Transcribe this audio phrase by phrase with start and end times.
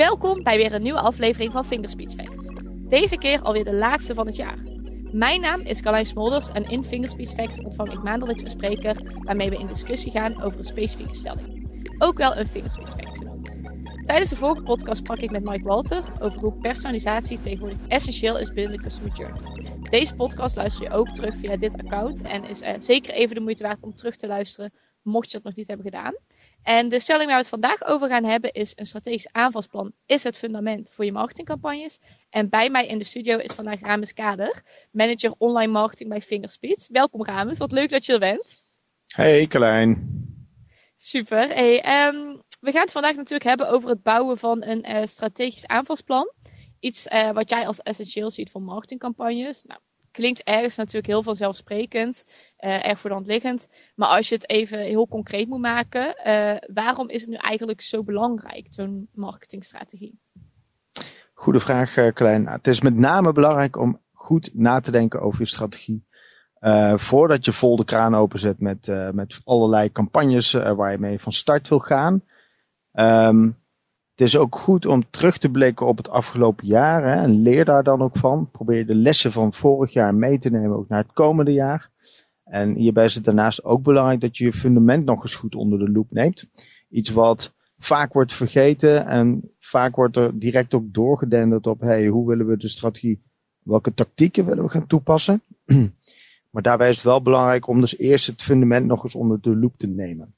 [0.00, 2.50] Welkom bij weer een nieuwe aflevering van Fingerspeech Facts.
[2.88, 4.58] Deze keer alweer de laatste van het jaar.
[5.12, 9.50] Mijn naam is Carlijn Smolders en in Fingerspeech Facts ontvang ik maandelijks een spreker waarmee
[9.50, 11.68] we in discussie gaan over een specifieke stelling.
[11.98, 13.60] Ook wel een Fingerspeech Fact genoemd.
[14.06, 18.52] Tijdens de vorige podcast sprak ik met Mike Walter over hoe personalisatie tegenwoordig essentieel is
[18.52, 19.72] binnen de Customer Journey.
[19.90, 23.62] Deze podcast luister je ook terug via dit account en is zeker even de moeite
[23.62, 24.72] waard om terug te luisteren,
[25.02, 26.14] mocht je dat nog niet hebben gedaan.
[26.62, 30.22] En de stelling waar we het vandaag over gaan hebben is een strategisch aanvalsplan is
[30.22, 31.98] het fundament voor je marketingcampagnes.
[32.30, 34.62] En bij mij in de studio is vandaag Rames Kader,
[34.92, 36.88] manager online marketing bij Fingerspeed.
[36.90, 38.68] Welkom Rames, wat leuk dat je er bent.
[39.06, 40.18] Hey Carlijn.
[40.96, 41.48] Super.
[41.48, 45.66] Hey, um, we gaan het vandaag natuurlijk hebben over het bouwen van een uh, strategisch
[45.66, 46.32] aanvalsplan.
[46.80, 49.64] Iets uh, wat jij als essentieel ziet voor marketingcampagnes.
[49.64, 49.80] Nou,
[50.10, 52.24] klinkt ergens natuurlijk heel vanzelfsprekend,
[52.60, 53.68] uh, erg voor de hand liggend.
[53.94, 57.80] Maar als je het even heel concreet moet maken, uh, waarom is het nu eigenlijk
[57.80, 60.20] zo belangrijk, zo'n marketingstrategie?
[61.34, 62.46] Goede vraag, Klein.
[62.46, 66.04] Het is met name belangrijk om goed na te denken over je strategie.
[66.96, 71.68] voordat je vol de kraan openzet met, met allerlei campagnes waar je mee van start
[71.68, 72.22] wil gaan.
[72.92, 73.59] Um,
[74.20, 77.64] het is ook goed om terug te blikken op het afgelopen jaar hè, en leer
[77.64, 78.48] daar dan ook van.
[78.50, 81.90] Probeer de lessen van vorig jaar mee te nemen ook naar het komende jaar.
[82.44, 85.78] En hierbij is het daarnaast ook belangrijk dat je je fundament nog eens goed onder
[85.78, 86.46] de loep neemt.
[86.90, 92.28] Iets wat vaak wordt vergeten en vaak wordt er direct ook doorgedenderd op hey, hoe
[92.28, 93.22] willen we de strategie,
[93.62, 95.42] welke tactieken willen we gaan toepassen.
[96.50, 99.56] maar daarbij is het wel belangrijk om dus eerst het fundament nog eens onder de
[99.56, 100.34] loep te nemen.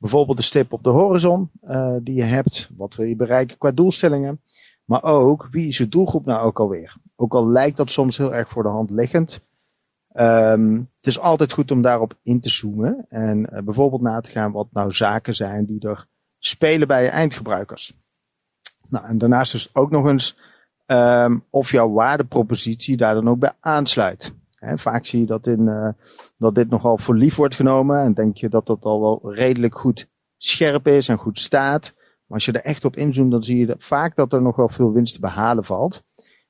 [0.00, 2.70] Bijvoorbeeld de stip op de horizon uh, die je hebt.
[2.76, 4.40] Wat wil je bereiken qua doelstellingen.
[4.84, 6.96] Maar ook wie is je doelgroep nou ook alweer.
[7.16, 9.40] Ook al lijkt dat soms heel erg voor de hand liggend.
[10.16, 13.06] Um, het is altijd goed om daarop in te zoomen.
[13.08, 16.06] En uh, bijvoorbeeld na te gaan wat nou zaken zijn die er
[16.38, 17.98] spelen bij je eindgebruikers.
[18.88, 20.38] Nou, en daarnaast dus ook nog eens
[20.86, 24.34] um, of jouw waardepropositie daar dan ook bij aansluit
[24.74, 25.88] vaak zie je dat, in, uh,
[26.36, 29.78] dat dit nogal voor lief wordt genomen en denk je dat dat al wel redelijk
[29.78, 31.92] goed scherp is en goed staat.
[31.94, 34.68] Maar als je er echt op inzoomt, dan zie je vaak dat er nog wel
[34.68, 36.02] veel winst te behalen valt.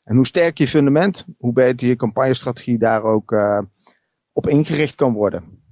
[0.05, 3.59] En hoe sterk je fundament, hoe beter je campagnestrategie daar ook uh,
[4.33, 5.63] op ingericht kan worden.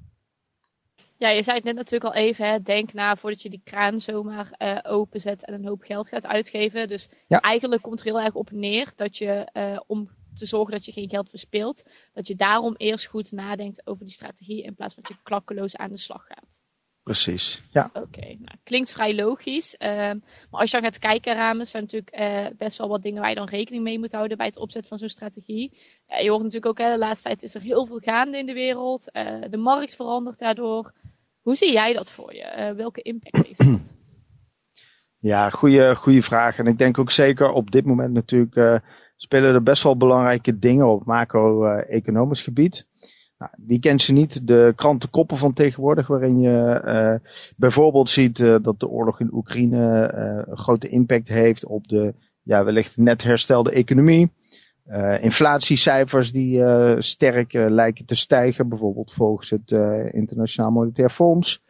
[1.17, 4.01] Ja, je zei het net natuurlijk al even, hè, denk na voordat je die kraan
[4.01, 6.89] zomaar uh, openzet en een hoop geld gaat uitgeven.
[6.89, 7.41] Dus ja.
[7.41, 10.93] eigenlijk komt er heel erg op neer dat je uh, om te zorgen dat je
[10.93, 11.83] geen geld verspilt.
[12.13, 15.77] Dat je daarom eerst goed nadenkt over die strategie in plaats van dat je klakkeloos
[15.77, 16.63] aan de slag gaat.
[17.03, 17.91] Precies, ja.
[17.93, 19.75] Oké, okay, nou, klinkt vrij logisch.
[19.79, 23.21] Uh, maar als je dan gaat kijken, Ramen, zijn natuurlijk uh, best wel wat dingen
[23.21, 25.79] waar je dan rekening mee moet houden bij het opzetten van zo'n strategie.
[26.09, 28.47] Uh, je hoort natuurlijk ook, hè, de laatste tijd is er heel veel gaande in
[28.47, 29.11] de wereld.
[29.11, 30.93] Eh, de markt verandert daardoor.
[31.41, 32.75] Hoe zie jij dat voor je?
[32.77, 33.95] welke impact heeft dat?
[35.19, 36.59] Ja, goede, goede vraag.
[36.59, 38.83] En ik denk ook zeker op dit moment natuurlijk
[39.23, 42.87] spelen er best wel belangrijke dingen op macro-economisch gebied.
[43.39, 44.47] Nou, wie kent ze niet?
[44.47, 50.13] De krantenkoppen van tegenwoordig, waarin je uh, bijvoorbeeld ziet uh, dat de oorlog in Oekraïne
[50.15, 54.33] uh, een grote impact heeft op de ja, wellicht net herstelde economie.
[55.21, 56.63] inflatiecijfers die
[56.99, 59.71] sterk lijken te stijgen, bijvoorbeeld volgens het
[60.13, 61.63] Internationaal Monetair Fonds.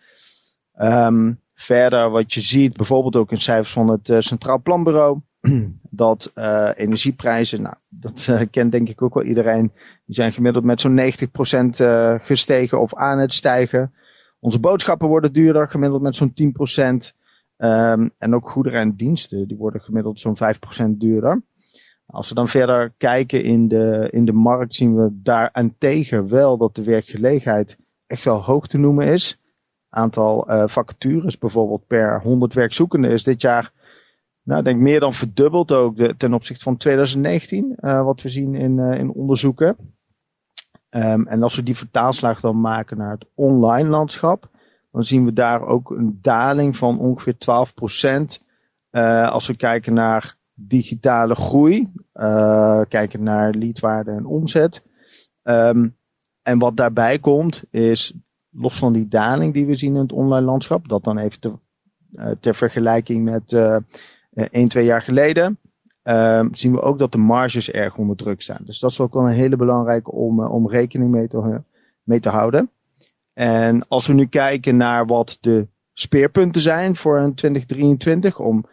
[0.80, 5.20] Um, verder wat je ziet, bijvoorbeeld ook in cijfers van het Centraal Planbureau
[5.90, 9.72] dat uh, energieprijzen, nou, dat uh, kent denk ik ook wel iedereen,
[10.04, 13.94] die zijn gemiddeld met zo'n 90% uh, gestegen of aan het stijgen.
[14.38, 17.20] Onze boodschappen worden duurder, gemiddeld met zo'n 10%.
[17.56, 20.36] Um, en ook goederen en diensten, die worden gemiddeld zo'n
[20.84, 21.42] 5% duurder.
[22.06, 26.74] Als we dan verder kijken in de, in de markt, zien we daarentegen wel dat
[26.74, 27.76] de werkgelegenheid
[28.06, 29.40] echt wel hoog te noemen is.
[29.88, 33.72] Aantal vacatures bijvoorbeeld per 100 werkzoekenden is dit jaar
[34.42, 38.78] nou, denk meer dan verdubbeld ook ten opzichte van 2019, uh, wat we zien in,
[38.78, 39.76] uh, in onderzoeken.
[40.90, 44.50] Um, en als we die vertaalslag dan maken naar het online landschap,
[44.90, 48.42] dan zien we daar ook een daling van ongeveer 12 procent.
[48.90, 51.92] Uh, als we kijken naar digitale groei,
[52.88, 54.82] kijken naar leadwaarde en omzet.
[55.42, 55.96] Um,
[56.42, 58.14] en wat daarbij komt is,
[58.50, 61.52] los van die daling die we zien in het online landschap, dat dan even te,
[62.40, 63.56] ter vergelijking met
[64.34, 65.58] uh, 1, 2 jaar geleden,
[66.04, 68.60] uh, zien we ook dat de marges erg onder druk staan.
[68.64, 71.60] Dus dat is ook wel een hele belangrijke om, uh, om rekening mee te,
[72.02, 72.70] mee te houden.
[73.32, 78.64] En als we nu kijken naar wat de speerpunten zijn voor een 2023, om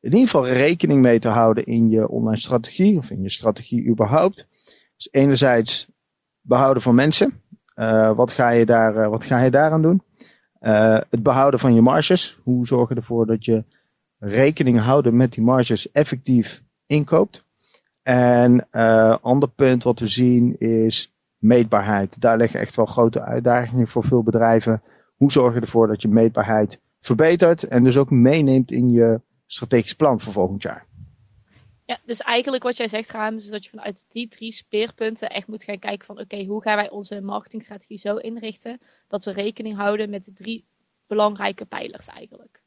[0.00, 3.86] in ieder geval rekening mee te houden in je online strategie of in je strategie
[3.86, 4.46] überhaupt.
[4.96, 5.88] Dus enerzijds
[6.40, 7.40] behouden van mensen.
[8.14, 10.02] Wat, ga je daar, wat ga je daaraan doen?
[11.10, 12.38] Het behouden van je marges.
[12.42, 13.64] Hoe zorg je ervoor dat je
[14.24, 17.44] rekening houden met die marges effectief inkoopt.
[18.02, 22.20] En uh, ander punt wat we zien is meetbaarheid.
[22.20, 24.82] Daar liggen echt wel grote uitdagingen voor veel bedrijven.
[25.16, 29.94] Hoe zorg je ervoor dat je meetbaarheid verbetert en dus ook meeneemt in je strategisch
[29.94, 30.86] plan voor volgend jaar?
[31.84, 35.46] Ja, dus eigenlijk wat jij zegt, Raam, is dat je vanuit die drie speerpunten echt
[35.46, 39.76] moet gaan kijken van oké, hoe gaan wij onze marketingstrategie zo inrichten dat we rekening
[39.76, 40.66] houden met de drie
[41.06, 42.61] belangrijke pijlers eigenlijk.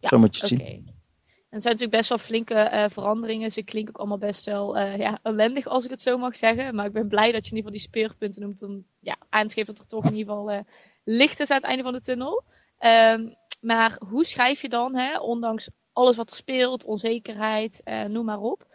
[0.00, 0.60] Ja, zo moet je het zien.
[0.60, 3.52] En het zijn natuurlijk best wel flinke uh, veranderingen.
[3.52, 6.74] Ze klinken ook allemaal best wel uh, ja, ellendig, als ik het zo mag zeggen.
[6.74, 8.62] Maar ik ben blij dat je in ieder geval die speerpunten noemt.
[8.62, 10.58] Om ja, aan te geven dat er toch in ieder geval uh,
[11.04, 12.44] licht is aan het einde van de tunnel.
[12.80, 18.40] Um, maar hoe schrijf je dan, hè, ondanks alles wat er speelt, onzekerheid, noem maar
[18.40, 18.66] op.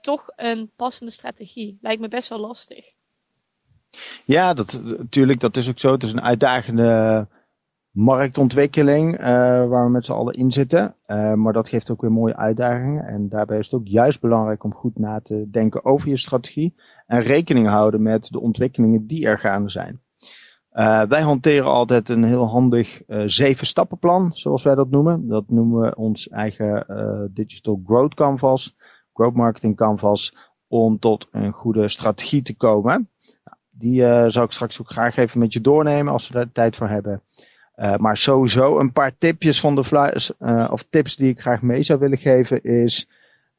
[0.00, 1.78] Toch een passende strategie.
[1.80, 2.92] Lijkt me best wel lastig.
[4.24, 5.92] Ja, dat, natuurlijk, dat is ook zo.
[5.92, 7.28] Het is een uitdagende
[7.90, 9.26] marktontwikkeling uh,
[9.68, 10.94] waar we met z'n allen in zitten.
[11.34, 13.04] maar dat geeft ook weer mooie uitdagingen.
[13.04, 16.74] En daarbij is het ook juist belangrijk om goed na te denken over je strategie.
[17.06, 20.00] En rekening houden met de ontwikkelingen die er gaande zijn.
[20.72, 25.28] Uh, wij hanteren altijd een heel handig zeven stappenplan, zoals wij dat noemen.
[25.28, 26.86] Dat noemen we ons eigen
[27.34, 28.76] Digital Growth Canvas,
[29.12, 30.36] Growth Marketing Canvas,
[30.68, 33.08] om tot een goede strategie te komen.
[33.44, 36.76] Nou, die zou ik straks ook graag even met je doornemen als we daar tijd
[36.76, 37.22] voor hebben.
[37.74, 40.36] Maar sowieso een paar tipjes van de flyers,
[40.70, 43.08] of tips die ik graag mee zou willen geven is,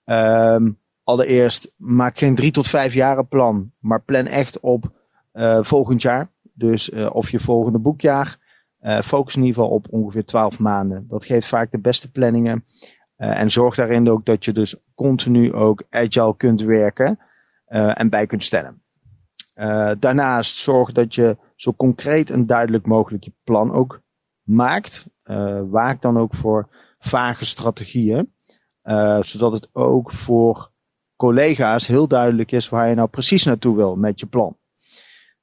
[0.06, 4.92] um, allereerst maak geen drie tot vijf jaren plan, maar plan echt op
[5.62, 6.30] volgend jaar.
[6.54, 8.38] Dus of je volgende boekjaar.
[9.04, 11.06] Focus in ieder geval op ongeveer 12 maanden.
[11.08, 12.66] Dat geeft vaak de beste planningen.
[13.16, 17.20] En zorg daarin ook dat je dus continu ook agile kunt werken
[17.68, 18.82] en bij kunt stellen.
[20.00, 24.02] daarnaast zorg dat je zo concreet en duidelijk mogelijk je plan ook
[24.42, 25.06] maakt.
[25.70, 26.70] waak dan ook voor
[27.00, 28.34] vage strategieën.
[29.20, 30.72] zodat het ook voor
[31.16, 34.58] collega's heel duidelijk is waar je nou precies naartoe wil met je plan.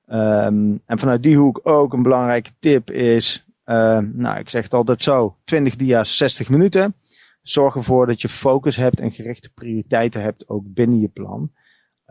[0.07, 4.75] Um, en vanuit die hoek ook een belangrijke tip is, uh, nou ik zeg het
[4.75, 6.95] altijd zo, 20 dia's, 60 minuten.
[7.43, 11.53] Zorg ervoor dat je focus hebt en gerichte prioriteiten hebt ook binnen je plan.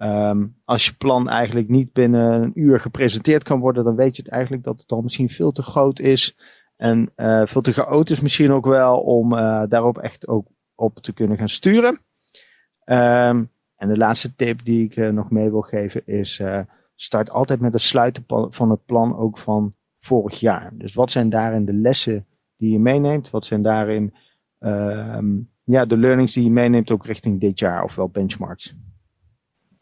[0.03, 4.21] Um, als je plan eigenlijk niet binnen een uur gepresenteerd kan worden, dan weet je
[4.21, 6.37] het eigenlijk dat het al misschien veel te groot is.
[6.75, 11.13] En uh, veel te chaotisch misschien ook wel om uh, daarop echt ook op te
[11.13, 11.99] kunnen gaan sturen.
[12.85, 16.41] Um, en de laatste tip die ik uh, nog mee wil geven is
[16.95, 20.71] start altijd met het sluiten van het plan ook van vorig jaar.
[20.73, 22.25] Dus wat zijn daarin de lessen
[22.57, 23.29] die je meeneemt?
[23.29, 24.13] Wat zijn daarin
[24.59, 25.19] uh,
[25.63, 28.75] ja, de learnings die je meeneemt ook richting dit jaar, ofwel benchmarks?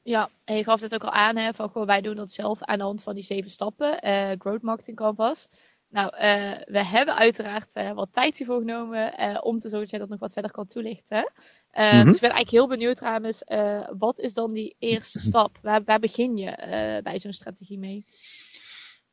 [0.07, 2.61] Ja, en je gaf het ook al aan, hè, van gewoon, wij doen dat zelf
[2.61, 5.49] aan de hand van die zeven stappen, uh, Growth Marketing Canvas.
[5.89, 6.21] Nou, uh,
[6.65, 10.19] we hebben uiteraard uh, wat tijd hiervoor genomen om te zorgen dat jij dat nog
[10.19, 11.17] wat verder kan toelichten.
[11.17, 11.25] Mm
[11.71, 12.05] -hmm.
[12.05, 13.43] Dus ik ben eigenlijk heel benieuwd, Rames,
[13.97, 15.57] wat is dan die eerste stap?
[15.61, 18.05] Waar, waar begin je bij zo'n strategie mee?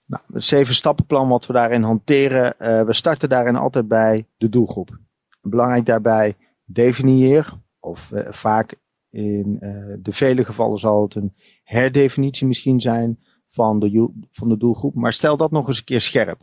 [0.06, 2.54] Nou, het zeven stappenplan wat we daarin hanteren,
[2.86, 4.98] we starten daarin altijd bij de doelgroep.
[5.40, 8.74] Belangrijk daarbij, definieer, of vaak
[9.12, 9.58] in
[10.02, 13.18] de vele gevallen zal het een herdefinitie misschien zijn
[13.48, 14.94] van de, van de doelgroep.
[14.94, 16.40] Maar stel dat nog eens een keer scherp.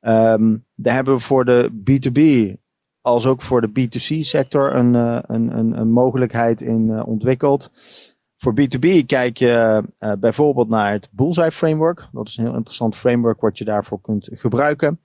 [0.00, 2.52] Um, daar hebben we voor de B2B
[3.00, 7.70] als ook voor de B2C sector een, uh, een, een, een, mogelijkheid in uh, ontwikkeld.
[8.36, 9.82] Voor B2B kijk je
[10.18, 12.08] bijvoorbeeld naar het Bullseye Framework.
[12.12, 15.00] Dat is een heel interessant framework wat je daarvoor kunt gebruiken.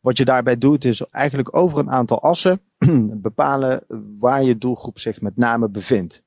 [0.00, 2.60] Wat je daarbij doet is eigenlijk over een aantal assen
[3.28, 3.84] bepalen
[4.18, 6.22] waar je doelgroep zich met name bevindt.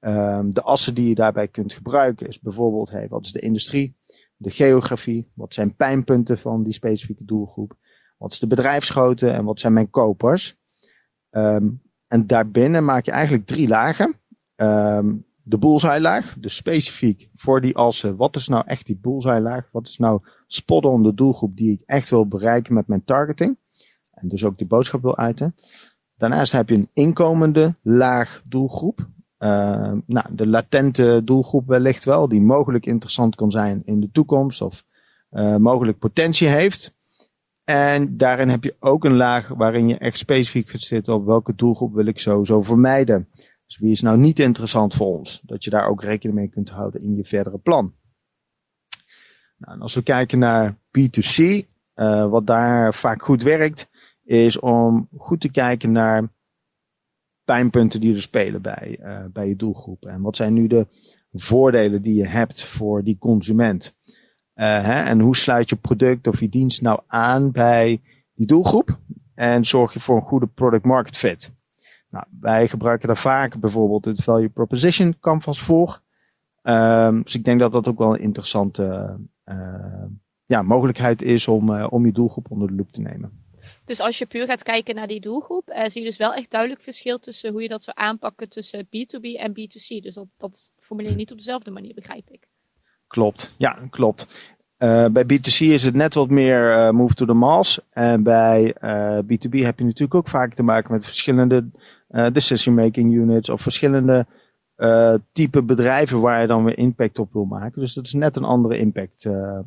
[0.00, 3.98] Um, de assen die je daarbij kunt gebruiken is bijvoorbeeld, hey, wat is de industrie?
[4.40, 7.74] de geografie, wat zijn pijnpunten van die specifieke doelgroep,
[8.18, 10.56] wat is de bedrijfsgrootte en wat zijn mijn kopers.
[11.30, 14.14] Um, en daarbinnen maak je eigenlijk drie lagen.
[14.56, 19.40] Um, de bullseye laag, dus specifiek voor die assen, wat is nou echt die bullseye
[19.40, 19.68] laag?
[19.72, 23.58] Wat is nou spot on de doelgroep die ik echt wil bereiken met mijn targeting?
[24.10, 25.54] En dus ook die boodschap wil uiten.
[26.16, 29.08] Daarnaast heb je een inkomende laag doelgroep.
[29.40, 34.62] Uh, nou, de latente doelgroep wellicht wel, die mogelijk interessant kan zijn in de toekomst
[34.62, 34.84] of
[35.30, 36.98] uh, mogelijk potentie heeft.
[37.64, 41.54] En daarin heb je ook een laag waarin je echt specifiek gaat zitten op welke
[41.54, 43.28] doelgroep wil ik sowieso vermijden.
[43.66, 45.40] Dus wie is nou niet interessant voor ons?
[45.42, 47.94] Dat je daar ook rekening mee kunt houden in je verdere plan.
[49.56, 51.44] Nou, en als we kijken naar B2C,
[51.94, 53.88] uh, wat daar vaak goed werkt,
[54.24, 56.28] is om goed te kijken naar
[57.44, 60.04] pijnpunten die er spelen bij, uh, bij je doelgroep?
[60.04, 60.86] En wat zijn nu de
[61.32, 63.96] voordelen die je hebt voor die consument?
[64.54, 65.02] Uh, hè?
[65.02, 68.00] En hoe sluit je product of je dienst nou aan bij
[68.34, 68.98] die doelgroep?
[69.34, 71.52] En zorg je voor een goede product market fit?
[72.10, 76.00] Nou, wij gebruiken daar vaak bijvoorbeeld het Value Proposition Canvas voor.
[76.62, 80.04] Um, dus ik denk dat dat ook wel een interessante uh,
[80.46, 83.39] ja, mogelijkheid is om, om je doelgroep onder de loep te nemen.
[83.84, 86.50] Dus als je puur gaat kijken naar die doelgroep, uh, zie je dus wel echt
[86.50, 90.02] duidelijk verschil tussen hoe je dat zou aanpakken tussen B2B en B2C.
[90.02, 92.48] Dus dat, dat formuleer je niet op dezelfde manier, begrijp ik.
[93.06, 94.26] Klopt, ja, klopt.
[94.78, 97.80] Uh, bij B2C is het net wat meer uh, move to the mass.
[97.90, 101.68] En bij uh, B2B heb je natuurlijk ook vaak te maken met verschillende
[102.32, 104.26] decision making units of verschillende
[105.32, 107.80] type bedrijven waar je dan weer impact op wil maken.
[107.80, 109.64] Dus dat is net een andere impact ja.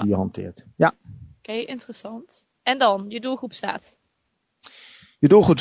[0.00, 0.64] die je hanteert.
[0.76, 0.86] Ja.
[0.86, 2.46] Oké, okay, interessant.
[2.62, 3.96] En dan, je doelgroep staat.
[5.18, 5.58] Je doelgroep,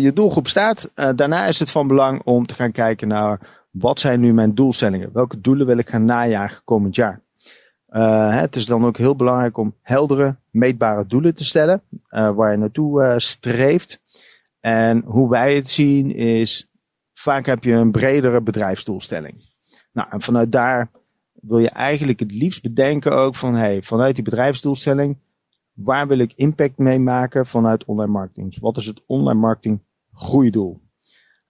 [0.00, 0.90] je doelgroep staat.
[0.94, 3.40] daarna is het van belang om te gaan kijken naar
[3.70, 5.12] wat zijn nu mijn doelstellingen?
[5.12, 7.20] Welke doelen wil ik gaan najagen komend jaar?
[7.90, 12.56] Uh, het is dan ook heel belangrijk om heldere, meetbare doelen te stellen, waar je
[12.56, 14.00] naartoe streeft.
[14.60, 16.68] En hoe wij het zien is,
[17.14, 19.34] vaak heb je een bredere bedrijfsdoelstelling.
[19.92, 20.90] Nou, en vanuit daar
[21.32, 25.16] wil je eigenlijk het liefst bedenken ook van, hey, vanuit die bedrijfsdoelstelling,
[25.84, 28.48] waar wil ik impact mee maken vanuit online marketing?
[28.48, 29.80] Dus wat is het online marketing
[30.12, 30.80] groeidoel?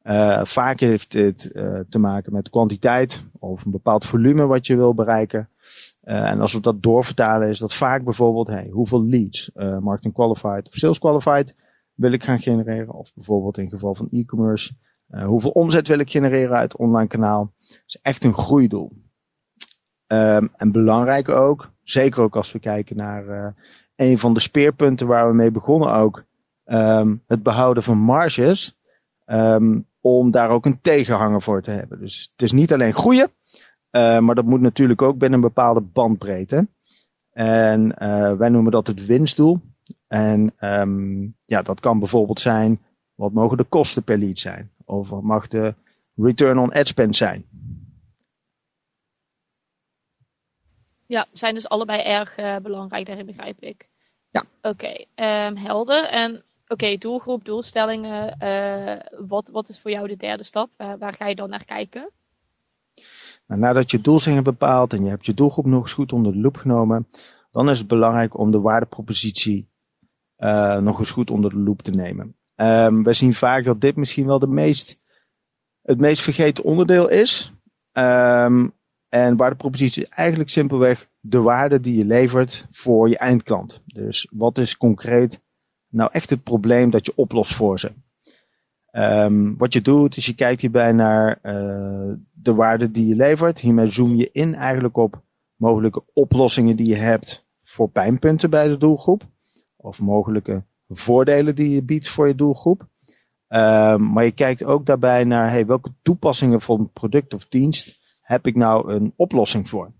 [0.03, 4.77] Uh, vaak heeft dit uh, te maken met kwantiteit of een bepaald volume wat je
[4.77, 5.49] wil bereiken.
[6.05, 10.69] Uh, en als we dat doorvertalen is dat vaak bijvoorbeeld hey, hoeveel leads, marketing qualified
[10.69, 11.55] of sales qualified
[11.95, 12.95] wil ik gaan genereren.
[12.95, 14.73] Of bijvoorbeeld in geval van e-commerce,
[15.25, 17.53] hoeveel omzet wil ik genereren uit online kanaal.
[17.69, 18.93] Dat is echt een groeidoel.
[20.07, 23.55] Um, en belangrijk ook, zeker ook als we kijken naar
[23.97, 26.25] een van de speerpunten waar we mee begonnen ook,
[26.67, 28.77] um, het behouden van marges.
[29.27, 32.01] Um, om daar ook een tegenhanger voor te hebben.
[32.01, 33.31] Dus het is niet alleen groeien,
[33.91, 36.67] uh, maar dat moet natuurlijk ook binnen een bepaalde bandbreedte.
[37.33, 39.61] En uh, wij noemen dat het winstdoel.
[40.09, 42.81] En um, ja, dat kan bijvoorbeeld zijn,
[43.15, 44.71] wat mogen de kosten per lead zijn?
[44.85, 45.75] Of wat mag de
[46.17, 47.45] return on ad spend zijn?
[51.13, 53.89] Ja, zijn dus allebei erg uh, belangrijk, daarin begrijp ik.
[54.31, 54.45] Ja.
[54.63, 56.09] Oké, okay, um, helder.
[56.09, 58.37] En Oké, okay, doelgroep, doelstellingen.
[58.43, 60.71] Uh, wat, wat is voor jou de derde stap?
[60.79, 62.11] Uh, waar ga je dan naar kijken?
[63.47, 66.39] Nou, nadat je doelstellingen bepaalt en je hebt je doelgroep nog eens goed onder de
[66.39, 67.09] loep genomen,
[67.51, 69.69] dan is het belangrijk om de waardepropositie
[70.81, 72.37] nog eens goed onder de loep te nemen.
[72.57, 75.01] Um, wij zien vaak dat dit misschien wel de meest,
[75.83, 77.53] het meest vergeten onderdeel is.
[77.93, 78.75] Um,
[79.13, 83.83] en waardepropositie is eigenlijk simpelweg de waarde die je levert voor je eindklant.
[83.87, 85.41] Dus wat is concreet
[85.89, 87.93] nou echt het probleem dat je oplost voor ze.
[88.93, 93.59] Um, wat je doet is je kijkt hierbij naar uh, de waarde die je levert.
[93.59, 95.21] Hiermee zoom je in eigenlijk op
[95.57, 99.23] mogelijke oplossingen die je hebt voor pijnpunten bij de doelgroep.
[99.77, 102.81] Of mogelijke voordelen die je biedt voor je doelgroep.
[103.49, 108.47] Um, maar je kijkt ook daarbij naar hey, welke toepassingen van product of dienst heb
[108.47, 109.93] ik nou een oplossing voor.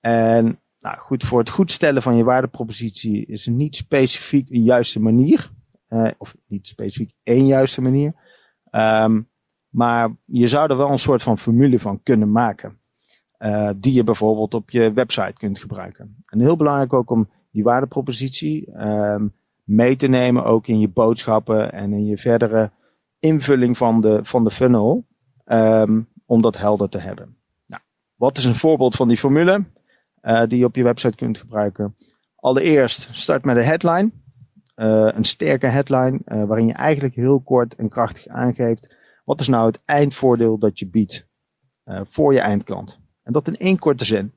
[0.00, 5.00] En nou goed, voor het goed stellen van je waardepropositie is niet specifiek een juiste
[5.00, 5.50] manier.
[5.88, 8.14] Uh, of niet specifiek één juiste manier.
[8.70, 9.28] Um,
[9.68, 12.78] maar je zou er wel een soort van formule van kunnen maken.
[13.38, 16.16] Uh, die je bijvoorbeeld op je website kunt gebruiken.
[16.24, 21.72] En heel belangrijk ook om die waardepropositie um, mee te nemen ook in je boodschappen
[21.72, 22.70] en in je verdere
[23.18, 25.06] invulling van de, van de funnel.
[25.44, 27.36] Um, om dat helder te hebben.
[27.66, 27.82] Nou,
[28.14, 29.64] wat is een voorbeeld van die formule?
[30.26, 31.96] uh, die je op je website kunt gebruiken.
[32.36, 34.10] Allereerst start met een headline.
[34.76, 39.48] Uh, een sterke headline uh, waarin je eigenlijk heel kort en krachtig aangeeft wat is
[39.48, 41.26] nou het eindvoordeel dat je biedt
[42.02, 42.98] voor je eindklant.
[43.22, 44.32] En dat in één korte zin.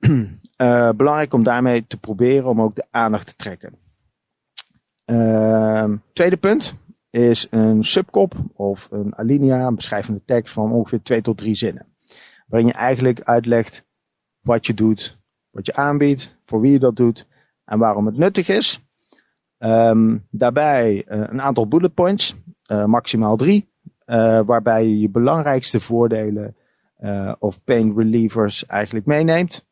[0.96, 3.78] belangrijk om daarmee te proberen om ook de aandacht te trekken.
[5.04, 6.74] Ehm, tweede punt
[7.10, 11.86] is een subkop of een alinea, een beschrijvende tekst van ongeveer twee tot drie zinnen.
[12.46, 13.84] Waarin je eigenlijk uitlegt
[14.40, 15.18] wat je doet,
[15.50, 17.26] wat je aanbiedt, voor wie je dat doet
[17.64, 18.84] en waarom het nuttig is.
[19.58, 22.36] Um, daarbij uh, een aantal bullet points,
[22.72, 23.72] uh, maximaal drie,
[24.06, 26.54] uh, waarbij je je belangrijkste voordelen
[27.38, 29.66] of pain relievers eigenlijk meeneemt.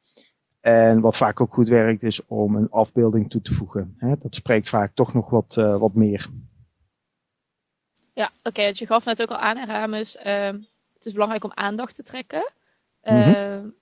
[0.60, 3.94] En wat vaak ook goed werkt is om een afbeelding toe te voegen.
[3.98, 4.14] Hè?
[4.18, 6.30] Dat spreekt vaak toch nog wat, wat meer.
[8.18, 8.48] Ja, oké.
[8.48, 10.16] Okay, je gaf net ook al aan, Ramus.
[10.16, 10.54] Ehm,
[10.94, 12.52] het is belangrijk om aandacht te trekken.
[13.02, 13.76] Mm -hmm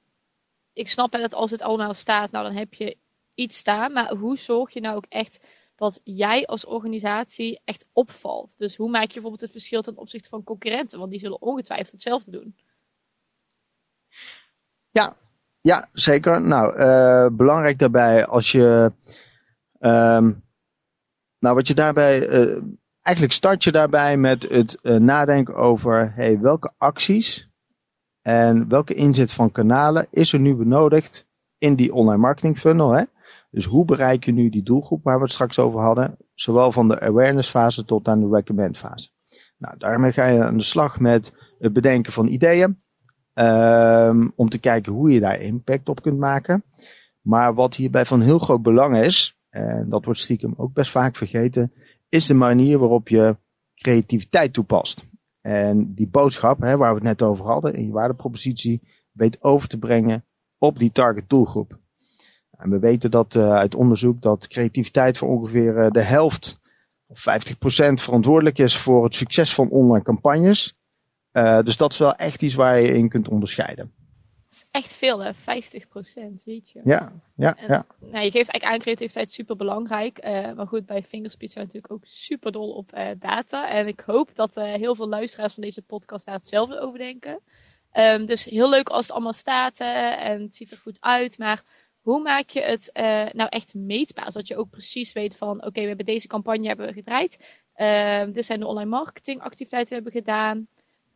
[0.76, 2.96] ik snap dat als het allemaal staat, nou dan heb je
[3.34, 3.92] iets staan.
[3.92, 5.40] Maar hoe zorg je nou ook echt
[5.74, 8.54] dat jij als organisatie echt opvalt?
[8.58, 10.98] Dus hoe maak je bijvoorbeeld het verschil ten opzichte van concurrenten?
[10.98, 12.56] Want die zullen ongetwijfeld hetzelfde doen.
[14.90, 15.16] Ja,
[15.60, 16.40] ja zeker.
[16.40, 18.92] Nou, uh, belangrijk daarbij als je.
[19.80, 20.44] Um,
[21.38, 22.62] nou, wat je daarbij uh,
[23.06, 27.50] eigenlijk start je daarbij met het uh, nadenken over hey, welke acties
[28.22, 31.26] en welke inzet van kanalen is er nu benodigd
[31.58, 32.90] in die online marketing funnel.
[32.90, 33.02] Hè?
[33.50, 36.88] Dus hoe bereik je nu die doelgroep waar we het straks over hadden, zowel van
[36.88, 39.08] de awareness fase tot aan de recommend fase.
[39.58, 42.82] Nou, daarmee ga je aan de slag met het bedenken van ideeën,
[43.34, 46.64] um, om te kijken hoe je daar impact op kunt maken.
[47.20, 51.16] Maar wat hierbij van heel groot belang is, en dat wordt stiekem ook best vaak
[51.16, 51.72] vergeten,
[52.16, 53.36] is de manier waarop je
[53.74, 55.08] creativiteit toepast.
[55.40, 58.80] En die boodschap, hè, waar we het net over hadden, in je waardepropositie,
[59.12, 60.24] weet over te brengen
[60.58, 61.78] op die target doelgroep.
[62.50, 66.60] En we weten dat uh, uit onderzoek dat creativiteit voor ongeveer uh, de helft
[67.06, 67.22] of 50%
[67.92, 70.76] verantwoordelijk is voor het succes van online campagnes.
[71.32, 73.92] Uh, dus dat is wel echt iets waar je in kunt onderscheiden.
[74.56, 75.34] Is echt veel, hè?
[75.34, 76.80] 50 procent, weet je.
[76.84, 77.86] Ja, ja, en, ja.
[77.98, 80.24] Nou, je geeft eigenlijk aan creativiteit super belangrijk.
[80.24, 83.70] Uh, maar goed, bij Fingerspeed zijn we natuurlijk ook super dol op uh, data.
[83.70, 87.40] En ik hoop dat heel veel luisteraars van deze podcast daar hetzelfde over denken.
[87.92, 91.38] Um, dus heel leuk als het allemaal staat en het ziet er goed uit.
[91.38, 91.62] Maar
[92.00, 92.90] hoe maak je het
[93.32, 94.32] nou echt meetbaar?
[94.32, 97.36] Zodat je ook precies weet van, oké, okay, we hebben deze campagne hebben we gedraaid.
[98.34, 100.68] Dit zijn de online marketing activiteiten we hebben gedaan.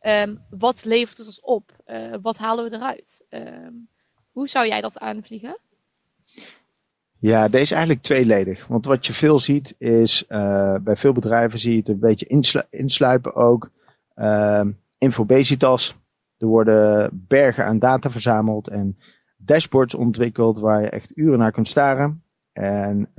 [0.07, 1.71] Um, wat levert het ons op?
[1.87, 3.25] Uh, wat halen we eruit?
[3.29, 3.89] Um,
[4.31, 5.57] hoe zou jij dat aanvliegen?
[7.19, 8.67] Ja, deze is eigenlijk tweeledig.
[8.67, 12.25] Want wat je veel ziet is, uh, bij veel bedrijven zie je het een beetje
[12.25, 13.71] inslu insluipen ook.
[14.15, 14.65] Uh,
[14.97, 15.95] infobesitas.
[16.37, 18.97] Er worden bergen aan data verzameld en
[19.37, 22.23] dashboards ontwikkeld waar je echt uren naar kunt staren.
[22.53, 23.09] En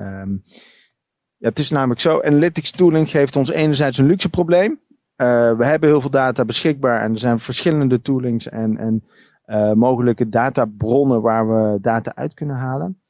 [1.36, 4.80] ja, het is namelijk zo, analytics tooling geeft ons enerzijds een luxe probleem.
[5.22, 9.04] Uh, we hebben heel veel data beschikbaar en er zijn verschillende toolings en, en
[9.46, 13.00] uh, mogelijke databronnen waar we data uit kunnen halen.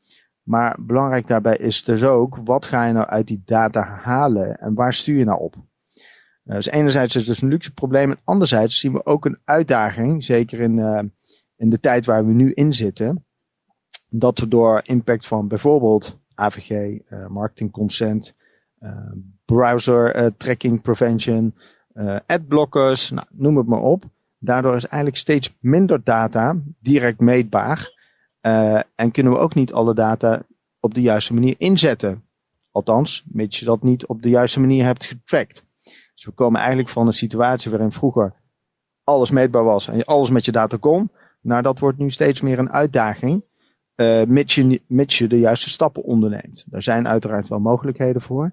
[0.42, 4.75] Maar belangrijk daarbij is dus ook, wat ga je nou uit die data halen en
[4.75, 5.54] waar stuur je nou op?
[5.57, 9.39] Uh, dus enerzijds is het dus een luxe probleem en anderzijds zien we ook een
[9.45, 10.78] uitdaging, zeker in,
[11.56, 13.25] in de tijd waar we nu in zitten,
[14.08, 18.34] dat we door impact van bijvoorbeeld AVG, marketing consent,
[19.45, 21.54] browser tracking prevention,
[21.95, 24.05] uh, adblockers, nou, noem het maar op.
[24.39, 28.00] Daardoor is eigenlijk steeds minder data direct meetbaar.
[28.43, 30.43] Uh, en kunnen we ook niet alle data
[30.81, 32.23] op de juiste manier inzetten.
[32.71, 35.65] Althans, mits je dat niet op de juiste manier hebt getracked.
[36.15, 38.35] Dus we komen eigenlijk van een situatie waarin vroeger
[39.05, 41.11] alles meetbaar was en je alles met je data kon.
[41.41, 43.45] Nou, dat wordt nu steeds meer een uitdaging.
[43.97, 46.65] Uh, mits, je, mits je de juiste stappen onderneemt.
[46.67, 48.52] Daar zijn uiteraard wel mogelijkheden voor.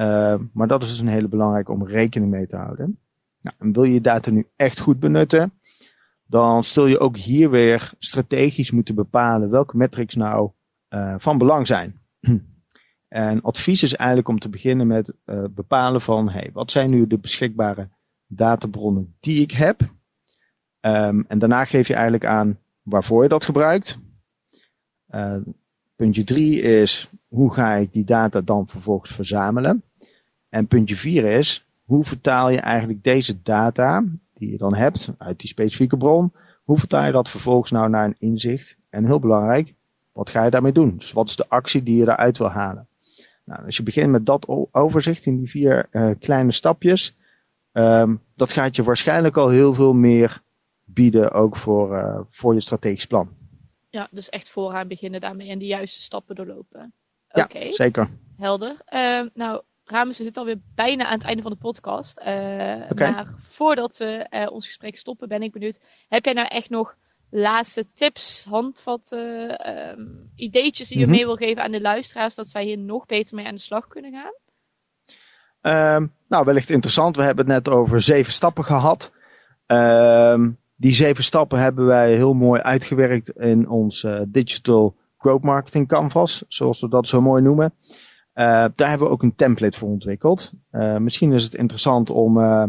[0.00, 2.98] Uh, maar dat is dus een hele belangrijke om rekening mee te houden.
[3.40, 5.52] Nou, en wil je je data nu echt goed benutten,
[6.26, 10.50] dan stel je ook hier weer strategisch moeten bepalen welke metrics nou
[10.88, 12.00] uh, van belang zijn.
[13.08, 17.06] en advies is eigenlijk om te beginnen met uh, bepalen van, hey, wat zijn nu
[17.06, 17.88] de beschikbare
[18.26, 19.80] databronnen die ik heb?
[20.80, 23.98] Um, en daarna geef je eigenlijk aan waarvoor je dat gebruikt.
[25.10, 25.36] Uh,
[25.96, 29.82] puntje drie is, hoe ga ik die data dan vervolgens verzamelen?
[30.50, 35.38] En puntje vier is, hoe vertaal je eigenlijk deze data die je dan hebt uit
[35.38, 36.32] die specifieke bron,
[36.64, 38.76] hoe vertaal je dat vervolgens nou naar een inzicht?
[38.88, 39.74] En heel belangrijk,
[40.12, 40.96] wat ga je daarmee doen?
[40.96, 42.86] Dus wat is de actie die je daaruit wil halen?
[43.44, 47.16] Nou, als je begint met dat overzicht in die vier uh, kleine stapjes,
[47.72, 50.42] um, dat gaat je waarschijnlijk al heel veel meer
[50.84, 53.28] bieden, ook voor, uh, voor je strategisch plan.
[53.90, 56.92] Ja, dus echt vooraan beginnen daarmee en de juiste stappen doorlopen.
[57.30, 57.58] Oké.
[57.58, 58.08] Ja, zeker.
[58.36, 58.76] Helder.
[58.92, 62.18] Uh, nou, Ramus, we zitten alweer bijna aan het einde van de podcast.
[62.18, 62.26] Uh,
[62.90, 63.10] okay.
[63.10, 65.80] Maar voordat we uh, ons gesprek stoppen, ben ik benieuwd.
[66.08, 66.94] Heb jij nou echt nog
[67.30, 71.18] laatste tips, handvatten, uh, ideetjes die je mm -hmm.
[71.18, 73.86] mee wil geven aan de luisteraars, dat zij hier nog beter mee aan de slag
[73.86, 74.32] kunnen gaan?
[75.96, 77.16] Um, nou, wellicht interessant.
[77.16, 79.12] We hebben het net over zeven stappen gehad.
[79.66, 85.88] Um, die zeven stappen hebben wij heel mooi uitgewerkt in ons uh, Digital Growth Marketing
[85.88, 87.74] Canvas, zoals we dat zo mooi noemen.
[88.34, 90.52] Uh, daar hebben we ook een template voor ontwikkeld.
[90.72, 92.64] Uh, misschien is het interessant om uh,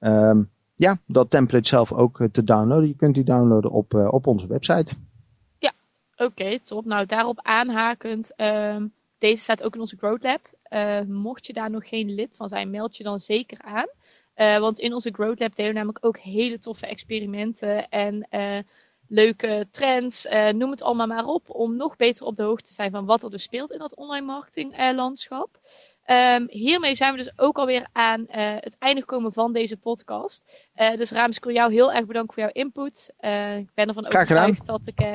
[0.00, 2.88] um, ja, dat template zelf ook te downloaden.
[2.88, 4.94] Je kunt die downloaden op, op onze website.
[5.58, 5.72] Ja,
[6.16, 6.84] oké, top.
[6.84, 8.32] Nou, daarop aanhakend.
[8.36, 10.40] Um, deze staat ook in onze Growth Lab.
[11.08, 13.88] mocht je daar nog geen lid van zijn, meld je dan zeker aan.
[14.60, 18.28] want in onze Growth Lab delen we namelijk ook hele toffe experimenten en
[19.12, 22.74] leuke trends, uh, noem het allemaal maar op, om nog beter op de hoogte te
[22.74, 25.60] zijn van wat er dus speelt in dat online marketing uh, landschap.
[26.06, 28.26] Um, hiermee zijn we dus ook alweer aan uh,
[28.60, 30.68] het einde gekomen van deze podcast.
[30.96, 33.10] dus Raams, ik wil jou heel erg bedanken voor jouw input.
[33.58, 35.14] ik ben ervan overtuigd dat ik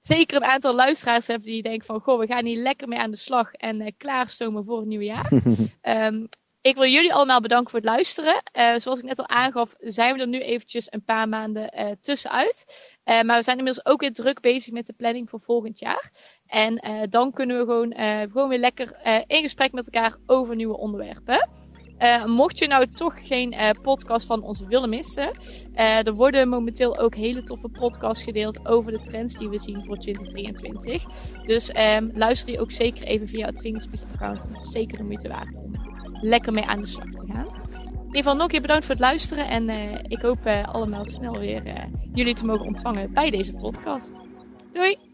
[0.00, 3.10] zeker een aantal luisteraars heb die denken van, goh, we gaan hier lekker mee aan
[3.10, 5.32] de slag en klaarstomen voor het nieuwe jaar.
[5.82, 6.28] um,
[6.66, 8.42] Ik wil jullie allemaal bedanken voor het luisteren.
[8.52, 11.90] Uh, zoals ik net al aangaf, zijn we er nu eventjes een paar maanden uh,
[12.00, 12.64] tussenuit.
[13.04, 16.10] Uh, maar we zijn inmiddels ook weer druk bezig met de planning voor volgend jaar.
[16.46, 17.94] En dan kunnen we gewoon,
[18.30, 21.48] gewoon weer lekker in gesprek met elkaar over nieuwe onderwerpen.
[22.26, 25.30] Mocht je nou toch geen podcast van ons willen missen,
[25.74, 29.98] er worden momenteel ook hele toffe podcasts gedeeld over de trends die we zien voor
[29.98, 31.04] 2023.
[31.42, 34.44] Dus um, luister die ook zeker even via het Fingerspeech account.
[34.56, 37.46] Is zeker de moeite waard om lekker mee aan de slag te gaan.
[37.46, 39.68] In ieder geval nog een keer bedankt voor het luisteren en
[40.08, 44.20] ik hoop allemaal snel weer jullie te mogen ontvangen bij deze podcast.
[44.72, 45.05] Doei!